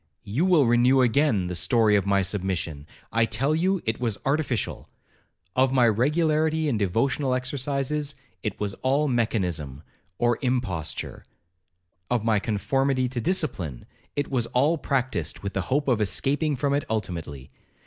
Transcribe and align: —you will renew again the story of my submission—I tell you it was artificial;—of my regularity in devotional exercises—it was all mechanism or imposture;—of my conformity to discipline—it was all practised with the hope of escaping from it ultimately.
—you 0.23 0.45
will 0.47 0.65
renew 0.65 1.01
again 1.01 1.45
the 1.45 1.53
story 1.53 1.95
of 1.95 2.07
my 2.07 2.23
submission—I 2.23 3.25
tell 3.25 3.53
you 3.53 3.83
it 3.85 3.99
was 3.99 4.17
artificial;—of 4.25 5.71
my 5.71 5.87
regularity 5.87 6.67
in 6.67 6.75
devotional 6.79 7.35
exercises—it 7.35 8.59
was 8.59 8.73
all 8.81 9.07
mechanism 9.07 9.83
or 10.17 10.39
imposture;—of 10.41 12.25
my 12.25 12.39
conformity 12.39 13.07
to 13.09 13.21
discipline—it 13.21 14.27
was 14.27 14.47
all 14.47 14.79
practised 14.79 15.41
with 15.41 15.53
the 15.53 15.61
hope 15.69 15.87
of 15.87 16.01
escaping 16.01 16.55
from 16.55 16.73
it 16.73 16.83
ultimately. 16.89 17.51